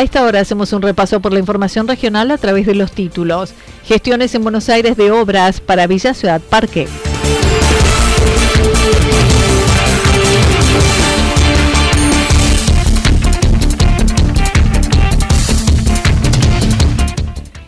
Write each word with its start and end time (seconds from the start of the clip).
A 0.00 0.02
esta 0.02 0.24
hora 0.24 0.40
hacemos 0.40 0.72
un 0.72 0.80
repaso 0.80 1.20
por 1.20 1.30
la 1.30 1.40
información 1.40 1.86
regional 1.86 2.30
a 2.30 2.38
través 2.38 2.64
de 2.64 2.74
los 2.74 2.90
títulos. 2.92 3.52
Gestiones 3.84 4.34
en 4.34 4.42
Buenos 4.42 4.70
Aires 4.70 4.96
de 4.96 5.10
obras 5.10 5.60
para 5.60 5.86
Villa 5.86 6.14
Ciudad 6.14 6.40
Parque. 6.40 6.88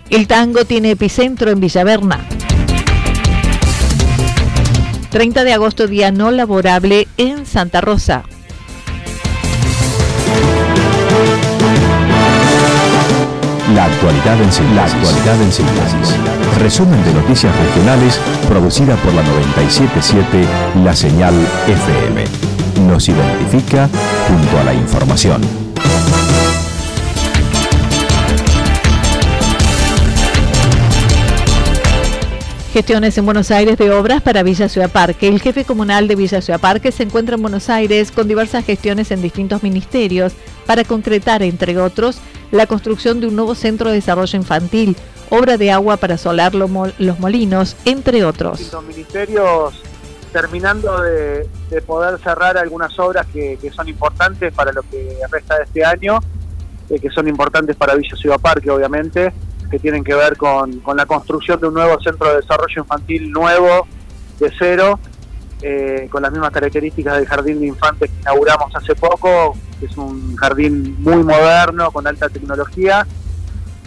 El 0.08 0.26
tango 0.26 0.64
tiene 0.64 0.92
epicentro 0.92 1.50
en 1.50 1.60
Villaverna. 1.60 2.26
30 5.10 5.44
de 5.44 5.52
agosto, 5.52 5.86
día 5.86 6.10
no 6.10 6.30
laborable 6.30 7.08
en 7.18 7.44
Santa 7.44 7.82
Rosa. 7.82 8.22
La 13.74 13.84
actualidad 13.86 14.38
en 14.42 14.52
síntesis. 15.52 16.16
Resumen 16.58 17.02
de 17.04 17.14
noticias 17.14 17.54
regionales 17.56 18.20
producida 18.46 18.96
por 18.96 19.14
la 19.14 19.22
977 19.22 20.44
La 20.84 20.94
Señal 20.94 21.34
FM. 21.66 22.24
Nos 22.86 23.08
identifica 23.08 23.88
junto 24.28 24.58
a 24.58 24.64
la 24.64 24.74
información. 24.74 25.40
Gestiones 32.74 33.16
en 33.16 33.24
Buenos 33.24 33.50
Aires 33.50 33.78
de 33.78 33.90
obras 33.90 34.20
para 34.22 34.42
Villa 34.42 34.68
Ciudad 34.68 34.90
Parque. 34.90 35.28
El 35.28 35.40
jefe 35.40 35.64
comunal 35.64 36.08
de 36.08 36.16
Villa 36.16 36.42
Ciudad 36.42 36.60
Parque 36.60 36.92
se 36.92 37.04
encuentra 37.04 37.36
en 37.36 37.42
Buenos 37.42 37.70
Aires 37.70 38.10
con 38.10 38.28
diversas 38.28 38.64
gestiones 38.66 39.10
en 39.10 39.22
distintos 39.22 39.62
ministerios 39.62 40.34
para 40.66 40.84
concretar, 40.84 41.42
entre 41.42 41.78
otros, 41.78 42.18
la 42.50 42.66
construcción 42.66 43.20
de 43.20 43.28
un 43.28 43.36
nuevo 43.36 43.54
centro 43.54 43.88
de 43.88 43.96
desarrollo 43.96 44.36
infantil, 44.36 44.96
obra 45.30 45.56
de 45.56 45.70
agua 45.70 45.96
para 45.96 46.18
solar 46.18 46.54
los 46.54 46.70
molinos, 46.70 47.76
entre 47.84 48.24
otros. 48.24 48.72
Los 48.72 48.84
ministerios 48.84 49.82
terminando 50.32 51.00
de, 51.02 51.46
poder 51.86 52.18
cerrar 52.20 52.56
algunas 52.56 52.98
obras 52.98 53.26
que, 53.32 53.58
son 53.74 53.88
importantes 53.88 54.52
para 54.52 54.72
lo 54.72 54.82
que 54.82 55.16
resta 55.30 55.58
de 55.58 55.64
este 55.64 55.84
año, 55.84 56.18
eh, 56.90 56.98
que 56.98 57.10
son 57.10 57.28
importantes 57.28 57.76
para 57.76 57.94
Villa 57.94 58.16
Ciudad 58.16 58.38
Parque, 58.38 58.70
obviamente, 58.70 59.32
que 59.70 59.78
tienen 59.78 60.02
que 60.04 60.14
ver 60.14 60.36
con, 60.36 60.80
con 60.80 60.96
la 60.96 61.06
construcción 61.06 61.60
de 61.60 61.68
un 61.68 61.74
nuevo 61.74 62.00
centro 62.02 62.28
de 62.28 62.36
desarrollo 62.36 62.82
infantil 62.82 63.30
nuevo, 63.30 63.86
de 64.38 64.52
cero, 64.58 64.98
eh, 65.62 66.08
con 66.10 66.22
las 66.22 66.32
mismas 66.32 66.50
características 66.50 67.16
del 67.16 67.26
jardín 67.26 67.60
de 67.60 67.68
infantes 67.68 68.10
que 68.10 68.20
inauguramos 68.20 68.74
hace 68.74 68.96
poco, 68.96 69.56
que 69.78 69.86
es 69.86 69.96
un 69.96 70.34
jardín 70.34 70.96
muy 71.00 71.22
moderno, 71.22 71.90
con 71.92 72.06
alta 72.06 72.28
tecnología. 72.28 73.06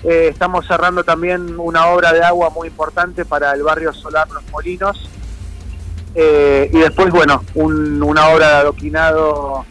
Eh, 0.04 0.30
estamos 0.32 0.66
cerrando 0.66 1.04
también 1.04 1.60
una 1.60 1.88
obra 1.88 2.14
de 2.14 2.24
agua 2.24 2.50
muy 2.50 2.70
importante 2.70 3.26
para 3.26 3.52
el 3.54 3.64
barrio 3.64 3.92
Solar 3.92 4.30
Los 4.32 4.50
Molinos. 4.52 5.10
Eh, 6.16 6.70
y 6.72 6.80
después, 6.80 7.12
bueno, 7.12 7.44
una 7.56 8.30
obra 8.30 8.48
de 8.48 8.56
adoquinado 8.56 9.66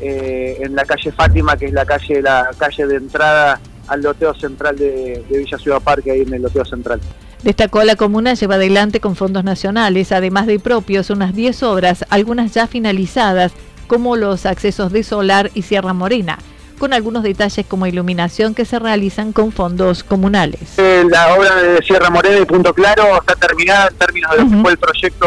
en 0.00 0.74
la 0.74 0.84
calle 0.84 1.12
Fátima, 1.12 1.56
que 1.56 1.66
es 1.66 1.72
la 1.72 1.86
calle, 1.86 2.20
la 2.20 2.50
calle 2.58 2.86
de 2.86 2.96
entrada 2.96 3.60
al 3.86 4.02
loteo 4.02 4.34
central 4.34 4.76
de, 4.76 5.24
de 5.28 5.38
Villa 5.38 5.56
Ciudad 5.56 5.80
Parque, 5.80 6.10
ahí 6.10 6.22
en 6.22 6.34
el 6.34 6.42
loteo 6.42 6.64
central. 6.64 7.00
Destacó 7.44 7.84
la 7.84 7.94
comuna 7.94 8.32
lleva 8.32 8.54
adelante 8.54 9.00
con 9.00 9.16
fondos 9.16 9.44
nacionales, 9.44 10.12
además 10.12 10.46
de 10.46 10.58
propios, 10.58 11.10
unas 11.10 11.34
10 11.34 11.62
obras, 11.64 12.06
algunas 12.08 12.54
ya 12.54 12.66
finalizadas, 12.66 13.52
como 13.86 14.16
los 14.16 14.46
accesos 14.46 14.90
de 14.92 15.02
Solar 15.02 15.50
y 15.52 15.60
Sierra 15.60 15.92
Morena, 15.92 16.38
con 16.78 16.94
algunos 16.94 17.22
detalles 17.22 17.66
como 17.66 17.86
iluminación 17.86 18.54
que 18.54 18.64
se 18.64 18.78
realizan 18.78 19.34
con 19.34 19.52
fondos 19.52 20.04
comunales. 20.04 20.78
Eh, 20.78 21.04
la 21.06 21.34
obra 21.34 21.54
de 21.56 21.82
Sierra 21.82 22.08
Morena 22.08 22.40
y 22.40 22.46
Punto 22.46 22.72
Claro 22.72 23.18
está 23.20 23.34
terminada 23.36 23.88
en 23.88 23.96
términos 23.96 24.30
de 24.30 24.38
lo 24.38 24.48
que 24.48 24.56
fue 24.62 24.72
el 24.72 24.78
proyecto 24.78 25.26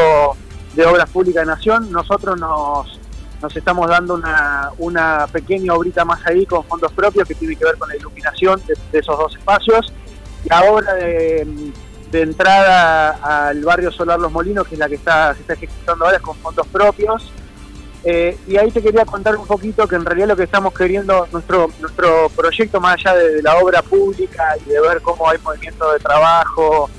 de 0.73 0.85
Obras 0.87 1.07
Públicas 1.11 1.45
de 1.45 1.53
Nación. 1.53 1.91
Nosotros 1.91 2.39
nos, 2.39 2.99
nos 3.43 3.55
estamos 3.55 3.87
dando 3.89 4.15
una, 4.15 4.71
una 4.79 5.27
pequeña 5.31 5.75
obrita 5.75 6.03
más 6.03 6.25
ahí 6.25 6.47
con 6.47 6.63
fondos 6.63 6.91
propios 6.93 7.27
que 7.27 7.35
tiene 7.35 7.55
que 7.55 7.63
ver 7.63 7.77
con 7.77 7.87
la 7.89 7.95
iluminación 7.95 8.59
de, 8.65 8.97
esos 8.97 9.15
dos 9.19 9.35
espacios. 9.35 9.93
La 10.45 10.63
obra 10.63 10.95
de 10.95 11.45
de 12.11 12.21
entrada 12.21 13.49
al 13.49 13.63
barrio 13.63 13.91
Solar 13.91 14.19
Los 14.19 14.31
Molinos, 14.31 14.67
que 14.67 14.75
es 14.75 14.79
la 14.79 14.87
que 14.87 14.95
está, 14.95 15.33
se 15.33 15.41
está 15.41 15.53
ejecutando 15.53 16.05
ahora, 16.05 16.19
con 16.19 16.35
fondos 16.37 16.67
propios. 16.67 17.31
Eh, 18.03 18.37
y 18.47 18.55
ahí 18.57 18.71
te 18.71 18.81
quería 18.81 19.03
contar 19.05 19.35
un 19.35 19.45
poquito 19.45 19.87
que 19.87 19.95
en 19.95 20.05
realidad 20.05 20.27
lo 20.29 20.35
que 20.35 20.43
estamos 20.43 20.73
queriendo, 20.73 21.27
nuestro, 21.31 21.69
nuestro 21.81 22.29
proyecto 22.29 22.79
más 22.79 22.95
allá 22.95 23.15
de, 23.15 23.41
la 23.41 23.57
obra 23.57 23.81
pública 23.81 24.55
y 24.65 24.69
de 24.69 24.79
ver 24.79 25.01
cómo 25.01 25.27
hay 25.29 25.37
movimiento 25.39 25.91
de 25.91 25.99
trabajo, 25.99 26.89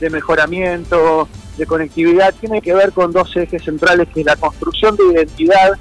de 0.00 0.10
mejoramiento, 0.10 1.28
de 1.56 1.66
conectividad, 1.66 2.34
tiene 2.34 2.60
que 2.60 2.74
ver 2.74 2.92
con 2.92 3.12
dos 3.12 3.36
ejes 3.36 3.62
centrales, 3.62 4.08
que 4.12 4.20
es 4.20 4.26
la 4.26 4.36
construcción 4.36 4.96
de 4.96 5.04
identidad 5.04 5.78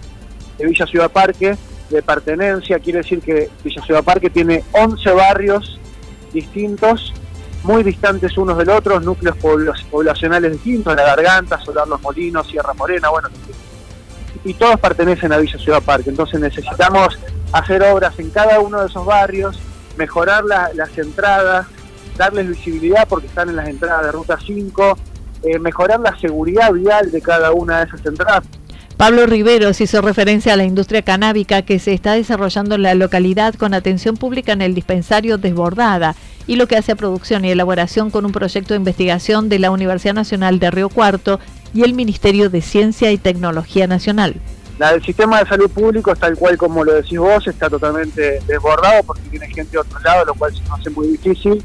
de 0.57 0.65
Villa 0.67 0.85
Ciudad 0.85 1.09
Parque, 1.09 1.57
de 1.89 2.03
pertenencia, 2.03 2.79
quiere 2.79 2.99
decir 2.99 3.21
que 3.21 3.49
Villa 3.63 3.81
Ciudad 3.83 4.03
Parque 4.03 4.29
tiene 4.29 4.63
11 4.71 5.11
barrios 5.11 5.79
distintos 6.31 7.13
muy 7.65 7.83
distantes 7.83 8.37
unos 8.37 8.57
del 8.57 8.69
otro, 8.69 8.99
núcleos 8.99 9.35
poblacionales 9.89 10.51
distintos, 10.51 10.95
La 10.95 11.03
Garganta, 11.03 11.59
Solar 11.59 11.87
Los 11.87 12.01
Molinos, 12.01 12.47
Sierra 12.47 12.73
Morena, 12.75 13.09
bueno, 13.09 13.27
y 14.43 14.53
todos 14.53 14.79
pertenecen 14.79 15.33
a 15.33 15.37
Villa 15.37 15.57
Ciudad 15.57 15.81
Parque. 15.81 16.11
Entonces 16.11 16.39
necesitamos 16.39 17.17
hacer 17.51 17.81
obras 17.81 18.17
en 18.19 18.29
cada 18.29 18.59
uno 18.59 18.81
de 18.81 18.87
esos 18.87 19.03
barrios, 19.03 19.59
mejorar 19.97 20.43
las 20.45 20.97
entradas, 20.97 21.65
darles 22.15 22.49
visibilidad 22.49 23.07
porque 23.07 23.27
están 23.27 23.49
en 23.49 23.55
las 23.55 23.67
entradas 23.67 24.05
de 24.05 24.11
Ruta 24.11 24.37
5, 24.45 24.97
eh, 25.43 25.57
mejorar 25.57 25.99
la 25.99 26.17
seguridad 26.19 26.71
vial 26.71 27.11
de 27.11 27.21
cada 27.21 27.51
una 27.51 27.79
de 27.79 27.85
esas 27.85 28.05
entradas. 28.05 28.43
Pablo 28.95 29.25
Riveros 29.25 29.81
hizo 29.81 30.01
referencia 30.01 30.53
a 30.53 30.55
la 30.55 30.63
industria 30.63 31.01
canábica 31.01 31.63
que 31.63 31.79
se 31.79 31.93
está 31.93 32.13
desarrollando 32.13 32.75
en 32.75 32.83
la 32.83 32.93
localidad 32.93 33.55
con 33.55 33.73
atención 33.73 34.15
pública 34.15 34.53
en 34.53 34.61
el 34.61 34.73
dispensario 34.73 35.37
Desbordada 35.37 36.15
y 36.47 36.55
lo 36.55 36.67
que 36.67 36.77
hace 36.77 36.91
a 36.91 36.95
producción 36.95 37.45
y 37.45 37.51
elaboración 37.51 38.11
con 38.11 38.25
un 38.25 38.31
proyecto 38.31 38.73
de 38.73 38.79
investigación 38.79 39.49
de 39.49 39.59
la 39.59 39.71
Universidad 39.71 40.13
Nacional 40.13 40.59
de 40.59 40.71
Río 40.71 40.89
Cuarto 40.89 41.39
y 41.73 41.83
el 41.83 41.93
Ministerio 41.93 42.49
de 42.49 42.61
Ciencia 42.61 43.11
y 43.11 43.17
Tecnología 43.17 43.87
Nacional. 43.87 44.35
La 44.77 44.91
del 44.91 45.03
sistema 45.03 45.39
de 45.39 45.47
salud 45.47 45.69
público, 45.69 46.15
tal 46.15 46.35
cual 46.35 46.57
como 46.57 46.83
lo 46.83 46.93
decís 46.93 47.17
vos, 47.17 47.47
está 47.47 47.69
totalmente 47.69 48.41
desbordado 48.45 49.03
porque 49.03 49.21
tiene 49.29 49.47
gente 49.47 49.71
de 49.71 49.77
otro 49.79 49.99
lado, 50.01 50.25
lo 50.25 50.33
cual 50.33 50.53
se 50.53 50.61
nos 50.63 50.79
hace 50.79 50.89
muy 50.89 51.07
difícil, 51.07 51.63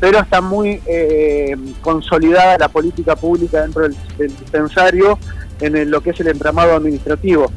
pero 0.00 0.20
está 0.20 0.40
muy 0.40 0.80
eh, 0.86 1.54
consolidada 1.82 2.56
la 2.58 2.68
política 2.68 3.14
pública 3.14 3.62
dentro 3.62 3.82
del, 3.82 3.96
dispensario 4.18 5.18
en 5.60 5.90
lo 5.90 6.00
que 6.00 6.10
es 6.10 6.20
el 6.20 6.28
entramado 6.28 6.74
administrativo. 6.76 7.50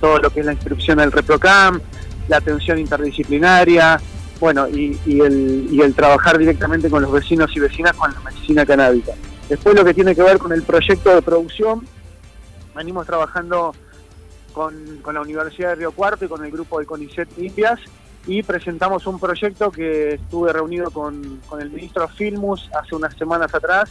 Todo 0.00 0.18
lo 0.18 0.30
que 0.30 0.40
es 0.40 0.46
la 0.46 0.52
inscripción 0.52 1.00
al 1.00 1.12
ReproCam, 1.12 1.80
la 2.28 2.38
atención 2.38 2.78
interdisciplinaria, 2.78 4.00
bueno, 4.40 4.66
y, 4.68 4.98
el, 5.20 5.68
y 5.70 5.80
el 5.82 5.94
trabajar 5.94 6.38
directamente 6.38 6.88
con 6.88 7.02
los 7.02 7.12
vecinos 7.12 7.54
y 7.54 7.60
vecinas 7.60 7.92
con 7.92 8.12
la 8.12 8.20
medicina 8.20 8.64
canábica. 8.64 9.12
Después 9.48 9.76
lo 9.76 9.84
que 9.84 9.94
tiene 9.94 10.14
que 10.14 10.22
ver 10.22 10.38
con 10.38 10.52
el 10.52 10.62
proyecto 10.62 11.14
de 11.14 11.22
producción, 11.22 11.86
venimos 12.74 13.06
trabajando 13.06 13.74
con, 14.52 14.74
la 15.12 15.20
Universidad 15.20 15.70
de 15.70 15.74
Río 15.76 15.92
Cuarto 15.92 16.24
y 16.24 16.28
con 16.28 16.44
el 16.44 16.50
grupo 16.50 16.80
de 16.80 16.86
CONICET 16.86 17.36
Limpias 17.36 17.78
y 18.26 18.42
presentamos 18.42 19.06
un 19.06 19.20
proyecto 19.20 19.70
que 19.70 20.14
estuve 20.14 20.52
reunido 20.52 20.90
con, 20.90 21.40
con 21.46 21.60
el 21.60 21.70
ministro 21.70 22.08
Filmus 22.08 22.70
hace 22.74 22.94
unas 22.94 23.14
semanas 23.16 23.54
atrás. 23.54 23.90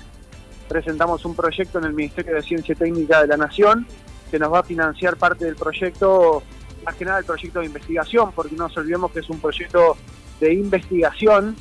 Presentamos 0.67 1.25
un 1.25 1.35
proyecto 1.35 1.79
en 1.79 1.85
el 1.85 1.93
Ministerio 1.93 2.35
de 2.35 2.41
Ciencia 2.41 2.73
y 2.73 2.75
Técnica 2.75 3.21
de 3.21 3.27
la 3.27 3.37
Nación 3.37 3.87
que 4.29 4.39
nos 4.39 4.53
va 4.53 4.59
a 4.59 4.63
financiar 4.63 5.17
parte 5.17 5.45
del 5.45 5.55
proyecto, 5.55 6.43
más 6.85 6.95
que 6.95 7.05
nada 7.05 7.19
el 7.19 7.25
proyecto 7.25 7.59
de 7.59 7.65
investigación, 7.65 8.31
porque 8.33 8.55
no 8.55 8.67
nos 8.67 8.77
olvidemos 8.77 9.11
que 9.11 9.19
es 9.19 9.29
un 9.29 9.39
proyecto 9.39 9.97
de 10.39 10.53
investigación 10.53 11.55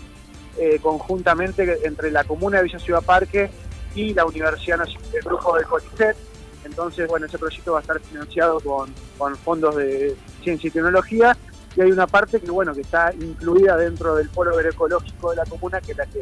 eh, 0.56 0.78
conjuntamente 0.82 1.78
entre 1.84 2.10
la 2.10 2.24
Comuna 2.24 2.58
de 2.58 2.64
Villa 2.64 2.78
Ciudad 2.78 3.02
Parque 3.02 3.50
y 3.94 4.14
la 4.14 4.26
Universidad 4.26 4.78
Nacional 4.78 5.12
del 5.12 5.22
Grupo 5.22 5.56
del 5.56 5.66
CONICET. 5.66 6.16
Entonces, 6.64 7.08
bueno, 7.08 7.26
ese 7.26 7.38
proyecto 7.38 7.72
va 7.72 7.78
a 7.78 7.82
estar 7.82 8.00
financiado 8.00 8.60
con, 8.60 8.92
fondos 9.36 9.76
de 9.76 10.16
ciencia 10.42 10.68
y 10.68 10.70
tecnología 10.70 11.36
y 11.76 11.80
hay 11.80 11.92
una 11.92 12.06
parte 12.06 12.40
que, 12.40 12.50
bueno, 12.50 12.74
que 12.74 12.80
está 12.80 13.12
incluida 13.14 13.76
dentro 13.76 14.16
del 14.16 14.28
polo 14.28 14.50
agroecológico 14.50 15.30
de 15.30 15.36
la 15.36 15.44
comuna, 15.44 15.80
que 15.80 15.92
es 15.92 15.98
la 15.98 16.06
que... 16.06 16.20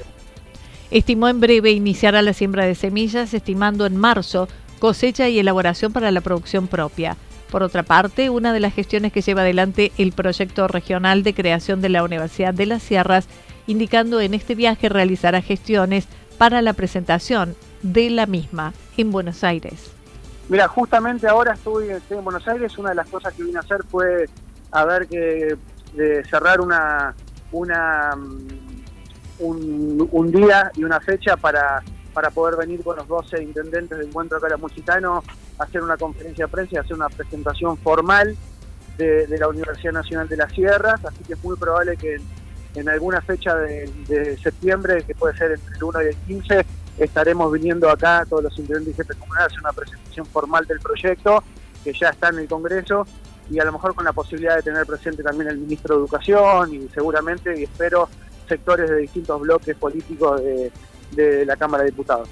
Estimó 0.91 1.29
en 1.29 1.41
breve 1.41 1.71
iniciar 1.71 2.15
a 2.15 2.23
la 2.23 2.33
siembra 2.33 2.65
de 2.65 2.75
semillas, 2.75 3.33
estimando 3.35 3.87
en 3.87 3.97
marzo 3.97 4.49
cosecha 4.79 5.29
y 5.29 5.39
elaboración 5.39 5.93
para 5.93 6.11
la 6.11 6.21
producción 6.21 6.69
propia. 6.69 7.17
Por 7.51 7.63
otra 7.63 7.83
parte, 7.83 8.29
una 8.31 8.53
de 8.53 8.61
las 8.61 8.75
gestiones 8.75 9.13
que 9.13 9.23
lleva 9.23 9.43
adelante 9.43 9.93
el 9.99 10.13
proyecto 10.13 10.67
regional 10.69 11.23
de 11.23 11.35
creación 11.35 11.81
de 11.81 11.89
la 11.89 12.03
Universidad 12.03 12.53
de 12.53 12.67
las 12.67 12.83
Sierras, 12.83 13.29
indicando 13.67 14.21
en 14.21 14.35
este 14.35 14.55
viaje 14.55 14.89
realizará 14.89 15.41
gestiones 15.43 16.09
para 16.39 16.61
la 16.63 16.73
presentación 16.73 17.55
de 17.83 18.11
la 18.11 18.27
misma 18.27 18.75
en 18.97 19.11
Buenos 19.13 19.45
Aires. 19.45 19.93
Mira, 20.49 20.69
justamente 20.69 21.27
ahora 21.27 21.55
estoy, 21.55 21.89
en 21.89 22.25
Buenos 22.25 22.47
Aires, 22.47 22.77
una 22.79 22.91
de 22.91 22.97
las 22.97 23.09
cosas 23.09 23.35
que 23.35 23.43
vine 23.43 23.59
a 23.59 23.61
hacer 23.61 23.83
fue 23.91 24.27
a 24.71 24.87
que 25.09 25.57
cerrar 26.29 26.61
una, 26.61 27.15
una 27.53 28.11
un, 29.39 30.09
un 30.11 30.33
día 30.33 30.71
y 30.75 30.85
una 30.85 31.01
fecha 31.01 31.37
para 31.37 31.83
para 32.17 32.31
poder 32.31 32.57
venir 32.57 32.83
con 32.83 32.97
los 32.97 33.07
12 33.07 33.43
intendentes 33.43 33.99
de 33.99 34.07
Encuentro 34.07 34.41
Caramuchitano 34.41 35.23
a 35.59 35.65
hacer 35.65 35.83
una 35.83 35.99
conferencia 35.99 36.47
de 36.47 36.51
prensa 36.51 36.77
y 36.77 36.79
hacer 36.79 36.95
una 36.95 37.11
presentación 37.11 37.77
formal 37.77 38.35
de, 38.97 39.27
la 39.39 39.49
Universidad 39.49 39.93
Nacional 39.93 40.27
de 40.27 40.39
las 40.39 40.51
Sierras, 40.51 41.05
así 41.05 41.23
que 41.25 41.35
es 41.35 41.45
muy 41.45 41.59
probable 41.59 41.95
que 41.99 42.19
en, 42.75 42.89
alguna 42.89 43.21
fecha 43.21 43.55
de, 43.57 44.39
septiembre, 44.43 45.03
que 45.03 45.15
puede 45.15 45.37
ser 45.37 45.53
entre 45.53 45.77
el 45.77 45.85
1 45.85 46.03
y 46.03 46.07
el 46.07 46.17
15, 46.17 46.67
estaremos 46.97 47.53
viniendo 47.53 47.91
acá 47.91 48.25
todos 48.27 48.45
los 48.45 48.59
intendentes 48.59 48.97
jefes 48.97 49.17
comunales 49.19 49.43
a 49.43 49.47
hacer 49.49 49.61
una 49.61 49.73
presentación 49.75 50.25
formal 50.25 50.67
del 50.67 50.81
proyecto, 50.81 51.45
que 51.85 51.93
ya 51.93 52.09
está 52.09 52.31
en 52.31 52.39
el 52.39 52.49
Congreso, 52.49 53.07
y 53.51 53.59
a 53.59 53.65
lo 53.67 53.73
mejor 53.73 53.95
con 53.95 54.07
la 54.07 54.15
posibilidad 54.15 54.57
de 54.57 54.63
tener 54.63 54.87
presente 54.87 55.23
también 55.23 55.51
el 55.51 55.59
ministro 55.59 55.97
de 55.97 56.01
Educación 56.01 56.73
y 56.73 56.89
seguramente, 56.89 57.61
y 57.61 57.65
espero, 57.65 58.09
sectores 58.49 58.89
de 58.89 58.97
distintos 58.97 59.39
bloques 59.39 59.77
políticos 59.77 60.41
de 60.41 60.73
de 61.13 61.47
la 61.47 61.57
Cámara 61.57 61.85
de 61.85 61.91
Diputados. 61.91 62.29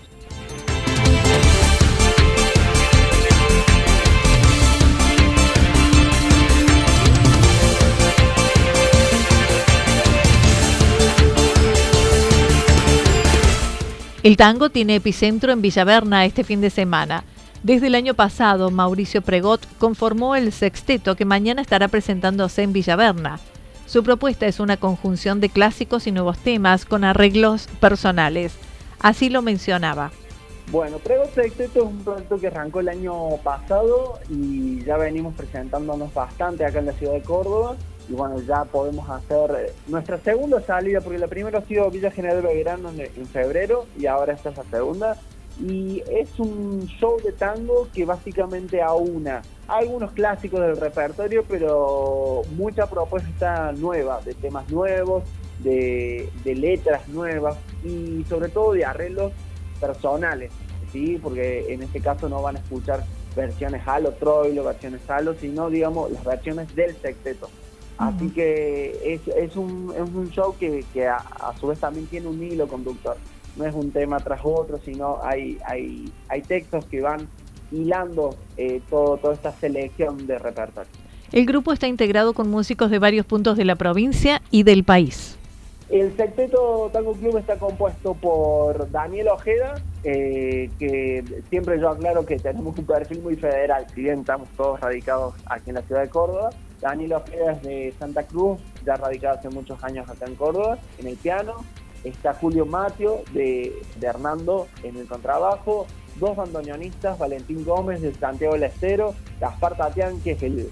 El 14.24 14.38
tango 14.38 14.70
tiene 14.70 14.96
epicentro 14.96 15.52
en 15.52 15.60
Villaverna 15.60 16.24
este 16.24 16.44
fin 16.44 16.62
de 16.62 16.70
semana. 16.70 17.24
Desde 17.62 17.88
el 17.88 17.94
año 17.94 18.14
pasado, 18.14 18.70
Mauricio 18.70 19.20
Pregot 19.20 19.66
conformó 19.76 20.34
el 20.34 20.50
sexteto 20.50 21.14
que 21.14 21.26
mañana 21.26 21.60
estará 21.60 21.88
presentándose 21.88 22.62
en 22.62 22.72
Villaverna. 22.72 23.38
Su 23.86 24.02
propuesta 24.02 24.46
es 24.46 24.60
una 24.60 24.76
conjunción 24.76 25.40
de 25.40 25.50
clásicos 25.50 26.06
y 26.06 26.12
nuevos 26.12 26.38
temas 26.38 26.84
con 26.84 27.04
arreglos 27.04 27.68
personales. 27.80 28.54
Así 29.00 29.28
lo 29.28 29.42
mencionaba. 29.42 30.10
Bueno, 30.70 30.98
Prego 30.98 31.26
Sexteto 31.26 31.80
es 31.80 31.84
un 31.84 32.02
proyecto 32.02 32.38
que 32.38 32.46
arrancó 32.46 32.80
el 32.80 32.88
año 32.88 33.36
pasado 33.42 34.18
y 34.30 34.82
ya 34.84 34.96
venimos 34.96 35.34
presentándonos 35.34 36.12
bastante 36.14 36.64
acá 36.64 36.78
en 36.78 36.86
la 36.86 36.92
ciudad 36.94 37.12
de 37.12 37.22
Córdoba. 37.22 37.76
Y 38.08 38.12
bueno, 38.14 38.40
ya 38.40 38.64
podemos 38.64 39.08
hacer 39.08 39.50
eh, 39.58 39.72
nuestra 39.86 40.18
segunda 40.18 40.60
salida, 40.60 41.00
porque 41.00 41.18
la 41.18 41.28
primera 41.28 41.58
ha 41.58 41.62
sido 41.62 41.90
Villa 41.90 42.10
General 42.10 42.42
Belgrano 42.42 42.90
en, 42.90 43.26
febrero 43.26 43.86
y 43.98 44.06
ahora 44.06 44.34
esta 44.34 44.50
es 44.50 44.56
la 44.56 44.64
segunda. 44.64 45.16
Y 45.60 46.02
es 46.10 46.38
un 46.38 46.86
show 46.86 47.20
de 47.22 47.32
tango 47.32 47.88
que 47.94 48.04
básicamente 48.04 48.82
aúna 48.82 49.42
algunos 49.68 50.12
clásicos 50.12 50.60
del 50.60 50.76
repertorio, 50.76 51.44
pero 51.48 52.42
mucha 52.56 52.86
propuesta 52.86 53.72
nueva, 53.72 54.20
de 54.22 54.34
temas 54.34 54.68
nuevos, 54.70 55.22
de, 55.60 56.28
letras 56.44 57.08
nuevas 57.08 57.56
y 57.84 58.24
sobre 58.28 58.48
todo 58.48 58.72
de 58.72 58.84
arreglos 58.84 59.32
personales, 59.80 60.52
¿sí? 60.92 61.18
porque 61.22 61.72
en 61.72 61.82
este 61.82 62.00
caso 62.00 62.28
no 62.28 62.42
van 62.42 62.56
a 62.56 62.58
escuchar 62.58 63.04
versiones 63.34 63.82
halo 63.86 64.12
troilo, 64.12 64.64
versiones 64.64 65.08
halo, 65.08 65.34
sino 65.34 65.70
digamos 65.70 66.10
las 66.10 66.24
versiones 66.24 66.74
del 66.74 66.94
sexteto. 66.96 67.48
Así 67.96 68.28
que 68.30 68.98
es, 69.04 69.20
es, 69.28 69.54
un, 69.56 69.92
es 69.94 70.00
un 70.00 70.28
show 70.30 70.56
que, 70.58 70.84
que 70.92 71.06
a, 71.06 71.22
su 71.60 71.68
vez 71.68 71.78
también 71.78 72.06
tiene 72.06 72.26
un 72.26 72.42
hilo 72.42 72.66
conductor. 72.66 73.16
No 73.56 73.64
es 73.64 73.74
un 73.74 73.90
tema 73.92 74.18
tras 74.20 74.40
otro, 74.42 74.78
sino 74.84 75.18
hay, 75.22 75.58
hay, 75.64 76.12
hay 76.28 76.42
textos 76.42 76.84
que 76.86 77.00
van 77.00 77.28
hilando 77.70 78.36
eh, 78.56 78.80
todo, 78.90 79.16
toda 79.16 79.34
esta 79.34 79.52
selección 79.52 80.26
de 80.26 80.38
repertorio. 80.38 80.90
El 81.32 81.46
grupo 81.46 81.72
está 81.72 81.88
integrado 81.88 82.32
con 82.32 82.48
músicos 82.50 82.90
de 82.90 82.98
varios 82.98 83.26
puntos 83.26 83.56
de 83.56 83.64
la 83.64 83.74
provincia 83.76 84.40
y 84.50 84.62
del 84.62 84.84
país. 84.84 85.36
El 85.90 86.16
Sexteto 86.16 86.90
Tango 86.92 87.12
Club 87.12 87.36
está 87.36 87.58
compuesto 87.58 88.14
por 88.14 88.90
Daniel 88.90 89.28
Ojeda, 89.28 89.82
eh, 90.02 90.70
que 90.78 91.22
siempre 91.50 91.78
yo 91.78 91.90
aclaro 91.90 92.24
que 92.24 92.38
tenemos 92.38 92.78
un 92.78 92.86
perfil 92.86 93.20
muy 93.20 93.36
federal, 93.36 93.86
si 93.94 94.02
bien 94.02 94.20
estamos 94.20 94.48
todos 94.56 94.80
radicados 94.80 95.34
aquí 95.46 95.70
en 95.70 95.74
la 95.76 95.82
ciudad 95.82 96.02
de 96.02 96.08
Córdoba. 96.08 96.50
Daniel 96.80 97.14
Ojeda 97.14 97.52
es 97.52 97.62
de 97.62 97.94
Santa 97.98 98.22
Cruz, 98.22 98.60
ya 98.84 98.96
radicado 98.96 99.38
hace 99.38 99.50
muchos 99.50 99.82
años 99.84 100.08
acá 100.08 100.24
en 100.26 100.36
Córdoba, 100.36 100.78
en 100.98 101.06
el 101.06 101.16
piano. 101.16 101.54
Está 102.04 102.34
Julio 102.34 102.66
Matio 102.66 103.22
de, 103.32 103.72
Hernando 104.00 104.68
en 104.82 104.96
el 104.96 105.06
contrabajo. 105.06 105.86
Dos 106.20 106.36
bandoneonistas, 106.36 107.18
Valentín 107.18 107.64
Gómez 107.64 108.00
de 108.00 108.14
Santiago 108.14 108.54
del 108.54 108.64
Estero, 108.64 109.14
Gaspar 109.40 109.76
Tatián, 109.76 110.20
que 110.20 110.32
es 110.32 110.42
el, 110.42 110.70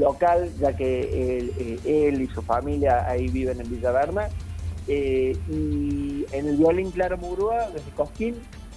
local, 0.00 0.50
ya 0.58 0.74
que 0.76 1.38
él, 1.38 1.52
eh, 1.84 2.18
y 2.18 2.26
su 2.26 2.42
familia 2.42 3.08
ahí 3.08 3.28
viven 3.28 3.60
en 3.60 3.70
Villa 3.70 3.92
Berna 3.92 4.28
eh, 4.88 5.36
y 5.48 6.26
en 6.32 6.48
el 6.48 6.56
violín 6.56 6.90
Claro 6.90 7.16
Murúa, 7.18 7.70
desde 7.70 7.90
Cosquín, 7.92 8.34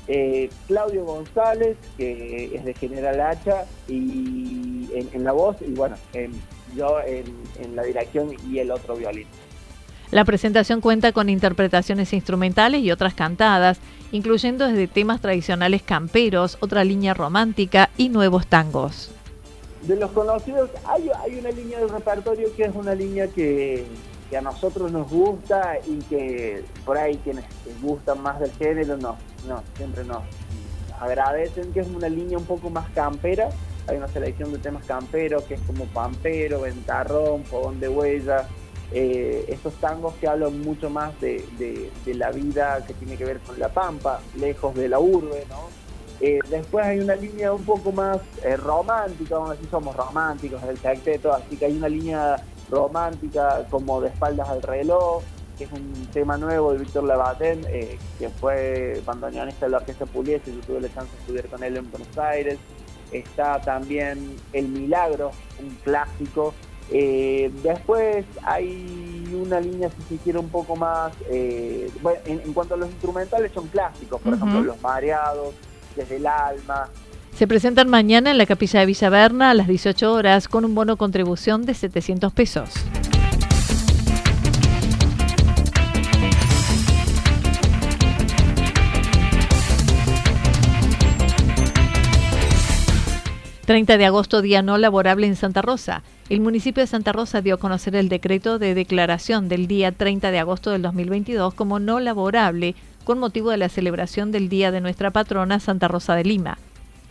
eh, 0.08 0.50
Claudio 0.68 1.06
González, 1.06 1.78
que 1.98 2.54
es 2.54 2.64
de 2.64 2.74
General 2.74 3.20
Hacha, 3.20 3.66
y 3.88 4.90
en, 4.94 5.24
la 5.24 5.32
voz, 5.32 5.58
y 5.62 5.72
bueno, 5.74 5.96
yo 6.76 7.00
en, 7.02 7.76
la 7.76 7.84
dirección 7.84 8.30
y 8.48 8.60
el 8.60 8.70
otro 8.72 8.96
violín. 8.96 9.28
La 10.14 10.26
presentación 10.26 10.80
cuenta 10.80 11.12
con 11.12 11.28
interpretaciones 11.28 12.14
instrumentales 12.14 12.84
y 12.84 12.92
otras 12.92 13.16
cantadas, 13.16 13.80
incluyendo 14.12 14.68
desde 14.68 14.88
temas 14.88 15.22
tradicionales 15.22 15.82
camperos, 15.82 16.56
otra 16.60 16.84
línea 16.84 17.16
romántica 17.16 17.90
y 17.98 18.10
nuevos 18.10 18.46
tangos. 18.46 19.10
De 19.82 19.96
los 19.96 20.12
conocidos, 20.12 20.70
hay, 20.86 21.10
una 21.40 21.50
línea 21.50 21.80
de 21.80 21.88
repertorio 21.88 22.56
que 22.56 22.66
es 22.66 22.76
una 22.76 22.94
línea 22.94 23.26
que, 23.26 23.88
a 24.38 24.42
nosotros 24.42 24.92
nos 24.92 25.10
gusta 25.10 25.80
y 25.88 25.98
que 26.04 26.64
por 26.86 26.96
ahí 26.96 27.20
quienes 27.24 27.46
gustan 27.82 28.22
más 28.22 28.40
del 28.40 28.52
género 28.52 28.98
nos, 28.98 29.16
siempre 29.76 30.04
nos 30.04 30.22
agradecen, 31.00 31.74
que 31.74 31.80
es 31.80 31.88
una 31.88 32.08
línea 32.08 32.38
un 32.38 32.46
poco 32.46 32.70
más 32.70 32.88
campera. 32.92 33.50
Hay 33.88 33.98
una 33.98 34.08
selección 34.10 34.52
de 34.52 34.60
temas 34.60 34.86
camperos 34.86 35.42
que 35.46 35.56
es 35.56 35.62
como 35.62 35.86
Pampero, 35.86 36.62
Ventarrón, 36.62 37.44
Fogón 37.46 37.80
de 37.80 37.90
Huella, 37.90 38.48
eh, 38.94 39.46
estos 39.48 39.74
tangos 39.76 40.14
que 40.16 40.28
hablan 40.28 40.62
mucho 40.62 40.90
más 40.90 41.20
de, 41.20 41.92
la 42.06 42.32
vida 42.32 42.84
que 42.86 42.94
tiene 42.94 43.18
que 43.18 43.26
ver 43.26 43.40
con 43.40 43.60
la 43.60 43.70
pampa, 43.70 44.22
lejos 44.38 44.76
de 44.76 44.90
la 44.90 45.00
urbe, 45.00 45.46
¿no? 45.50 45.84
Eh, 46.20 46.40
después 46.50 46.86
hay 46.86 47.00
una 47.00 47.16
línea 47.16 47.52
un 47.52 47.64
poco 47.64 47.92
más 47.92 48.20
eh, 48.44 48.56
romántica, 48.56 49.36
vamos 49.36 49.50
a 49.50 49.54
decir, 49.56 49.70
somos 49.70 49.96
románticos 49.96 50.62
del 50.62 50.78
secteto, 50.78 51.34
así 51.34 51.58
que 51.58 51.66
hay 51.66 51.76
una 51.76 51.90
línea 51.90 52.38
romántica 52.70 53.66
como 53.70 54.00
De 54.00 54.08
espaldas 54.10 54.48
al 54.48 54.62
reloj, 54.62 55.22
que 55.58 55.66
es 55.66 55.72
un 55.72 56.08
tema 56.14 56.38
nuevo 56.38 56.72
de 56.72 56.80
Víctor 56.80 57.04
Labatén, 57.04 57.66
eh, 57.68 57.98
que 58.20 58.30
fue 58.30 59.02
bandoneonista 59.06 59.66
de 59.66 59.72
la 59.72 59.78
orquesta 59.80 60.06
Puliese, 60.06 60.54
yo 60.54 60.62
tuve 60.62 60.82
la 60.82 60.94
chance 60.94 61.12
de 61.12 61.20
estudiar 61.20 61.48
con 61.48 61.64
él 61.64 61.78
en 61.78 61.92
Buenos 61.92 62.18
Aires. 62.18 62.58
Está 63.12 63.60
también 63.60 64.36
El 64.54 64.70
Milagro, 64.70 65.32
un 65.60 65.70
clásico 65.84 66.54
Eh, 66.92 67.52
después 67.64 68.26
hay 68.44 69.26
una 69.34 69.60
línea, 69.60 69.90
si 69.90 70.16
se 70.16 70.24
quiere, 70.24 70.40
un 70.40 70.50
poco 70.50 70.76
más, 70.76 71.12
eh, 71.30 71.90
bueno, 72.02 72.20
en, 72.26 72.54
cuanto 72.54 72.76
a 72.76 72.78
los 72.78 72.90
instrumentales 72.90 73.52
son 73.54 73.68
clásicos, 73.68 74.22
por 74.22 74.34
ejemplo, 74.34 74.62
Los 74.62 74.82
Mareados, 74.82 75.54
Desde 75.96 76.18
el 76.18 76.28
Alma. 76.28 76.90
Se 77.36 77.48
presentan 77.48 77.90
mañana 77.90 78.30
en 78.32 78.38
la 78.38 78.46
capilla 78.46 78.82
de 78.82 78.86
Villaverna 78.86 79.50
a 79.50 79.54
las 79.56 79.68
18 79.68 80.14
horas 80.14 80.48
con 80.48 80.66
un 80.66 80.76
bono 80.76 80.98
contribución 80.98 81.66
de 81.66 81.74
700 81.74 82.32
pesos. 82.32 82.70
30 93.74 93.98
de 93.98 94.06
agosto, 94.06 94.44
día 94.44 94.62
no 94.62 94.78
laborable 94.78 95.26
en 95.26 95.36
Santa 95.36 95.64
Rosa. 95.64 96.04
El 96.30 96.42
municipio 96.42 96.84
de 96.84 96.86
Santa 96.86 97.12
Rosa 97.12 97.42
dio 97.42 97.56
a 97.56 97.58
conocer 97.58 97.96
el 97.96 98.08
decreto 98.08 98.60
de 98.60 98.76
declaración 98.76 99.50
del 99.50 99.66
día 99.66 99.92
30 99.92 100.30
de 100.30 100.38
agosto 100.38 100.70
del 100.70 100.84
2022 100.84 101.56
como 101.56 101.80
no 101.80 102.00
laborable 102.00 102.76
con 103.04 103.18
motivo 103.18 103.50
de 103.50 103.58
la 103.58 103.70
celebración 103.70 104.32
del 104.32 104.48
Día 104.48 104.70
de 104.70 104.80
nuestra 104.80 105.10
patrona 105.10 105.60
Santa 105.60 105.88
Rosa 105.88 106.14
de 106.14 106.24
Lima. 106.24 106.60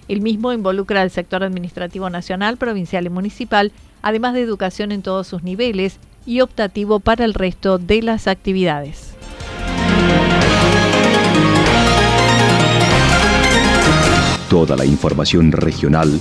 El 0.06 0.20
mismo 0.20 0.52
involucra 0.52 1.02
al 1.02 1.10
sector 1.10 1.42
administrativo 1.42 2.08
nacional, 2.10 2.58
provincial 2.58 3.06
y 3.06 3.10
municipal, 3.10 3.72
además 4.00 4.34
de 4.34 4.42
educación 4.42 4.92
en 4.92 5.02
todos 5.02 5.26
sus 5.26 5.42
niveles 5.42 5.98
y 6.26 6.42
optativo 6.42 7.00
para 7.00 7.24
el 7.24 7.34
resto 7.34 7.78
de 7.78 8.02
las 8.02 8.28
actividades. 8.28 9.16
Toda 14.48 14.76
la 14.76 14.84
información 14.84 15.50
regional 15.50 16.20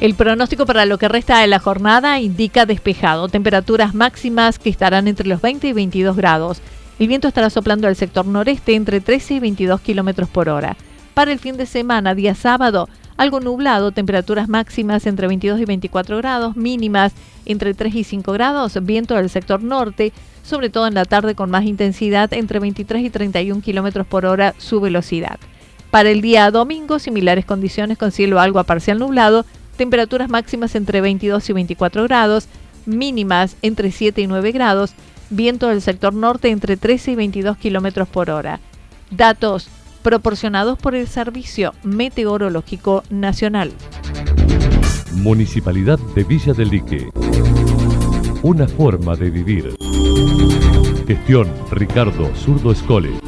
El 0.00 0.14
pronóstico 0.14 0.64
para 0.64 0.86
lo 0.86 0.96
que 0.96 1.08
resta 1.08 1.40
de 1.40 1.48
la 1.48 1.58
jornada 1.58 2.20
indica 2.20 2.66
despejado, 2.66 3.26
temperaturas 3.26 3.96
máximas 3.96 4.60
que 4.60 4.70
estarán 4.70 5.08
entre 5.08 5.26
los 5.26 5.42
20 5.42 5.66
y 5.66 5.72
22 5.72 6.16
grados. 6.16 6.60
El 7.00 7.08
viento 7.08 7.26
estará 7.26 7.50
soplando 7.50 7.88
al 7.88 7.96
sector 7.96 8.24
noreste 8.24 8.76
entre 8.76 9.00
13 9.00 9.34
y 9.34 9.40
22 9.40 9.80
kilómetros 9.80 10.28
por 10.28 10.48
hora. 10.50 10.76
Para 11.14 11.32
el 11.32 11.40
fin 11.40 11.56
de 11.56 11.66
semana, 11.66 12.14
día 12.14 12.36
sábado, 12.36 12.88
algo 13.16 13.40
nublado, 13.40 13.90
temperaturas 13.90 14.48
máximas 14.48 15.04
entre 15.04 15.26
22 15.26 15.60
y 15.60 15.64
24 15.64 16.18
grados, 16.18 16.56
mínimas 16.56 17.12
entre 17.44 17.74
3 17.74 17.92
y 17.96 18.04
5 18.04 18.32
grados, 18.32 18.78
viento 18.84 19.16
del 19.16 19.30
sector 19.30 19.64
norte, 19.64 20.12
sobre 20.44 20.70
todo 20.70 20.86
en 20.86 20.94
la 20.94 21.06
tarde 21.06 21.34
con 21.34 21.50
más 21.50 21.64
intensidad 21.64 22.32
entre 22.34 22.60
23 22.60 23.02
y 23.02 23.10
31 23.10 23.62
kilómetros 23.62 24.06
por 24.06 24.26
hora 24.26 24.54
su 24.58 24.80
velocidad. 24.80 25.40
Para 25.90 26.10
el 26.10 26.20
día 26.20 26.50
domingo, 26.52 27.00
similares 27.00 27.46
condiciones 27.46 27.98
con 27.98 28.12
cielo 28.12 28.38
algo 28.38 28.58
a 28.58 28.64
parcial 28.64 28.98
nublado, 28.98 29.44
temperaturas 29.78 30.28
máximas 30.28 30.74
entre 30.74 31.00
22 31.00 31.48
y 31.48 31.52
24 31.54 32.04
grados, 32.04 32.48
mínimas 32.84 33.56
entre 33.62 33.90
7 33.90 34.20
y 34.20 34.26
9 34.26 34.52
grados, 34.52 34.92
viento 35.30 35.68
del 35.68 35.80
sector 35.80 36.12
norte 36.12 36.50
entre 36.50 36.76
13 36.76 37.12
y 37.12 37.14
22 37.14 37.56
kilómetros 37.56 38.08
por 38.08 38.28
hora. 38.28 38.60
Datos 39.10 39.70
proporcionados 40.02 40.78
por 40.78 40.94
el 40.94 41.06
Servicio 41.08 41.74
Meteorológico 41.82 43.02
Nacional. 43.08 43.72
Municipalidad 45.12 45.98
de 46.14 46.24
Villa 46.24 46.52
del 46.52 46.68
Lique. 46.68 47.08
Una 48.42 48.68
forma 48.68 49.16
de 49.16 49.30
vivir. 49.30 49.76
Gestión 51.06 51.48
Ricardo 51.70 52.30
Zurdo 52.36 52.72
Escole. 52.72 53.27